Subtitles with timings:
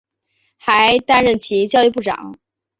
[0.57, 2.33] 还担任其教育部长。